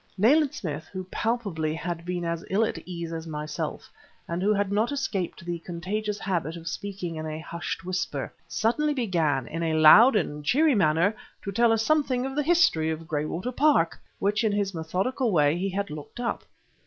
Nayland 0.17 0.55
Smith, 0.55 0.87
who 0.91 1.03
palpably 1.11 1.75
had 1.75 2.05
been 2.05 2.25
as 2.25 2.43
ill 2.49 2.65
at 2.65 2.79
ease 2.87 3.13
as 3.13 3.27
myself, 3.27 3.87
and 4.27 4.41
who 4.41 4.51
had 4.51 4.71
not 4.71 4.91
escaped 4.91 5.45
the 5.45 5.59
contagious 5.59 6.17
habit 6.17 6.57
of 6.57 6.67
speaking 6.67 7.17
in 7.17 7.27
a 7.27 7.37
hushed 7.39 7.85
whisper, 7.85 8.33
suddenly 8.47 8.95
began, 8.95 9.45
in 9.47 9.61
a 9.61 9.75
loud 9.77 10.15
and 10.15 10.43
cheery 10.43 10.73
manner, 10.73 11.15
to 11.43 11.51
tell 11.51 11.71
us 11.71 11.83
something 11.85 12.25
of 12.25 12.35
the 12.35 12.41
history 12.41 12.89
of 12.89 13.07
Graywater 13.07 13.51
Park, 13.51 13.99
which 14.17 14.43
in 14.43 14.51
his 14.53 14.73
methodical 14.73 15.31
way 15.31 15.55
he 15.55 15.69
had 15.69 15.91
looked 15.91 16.19
up. 16.19 16.45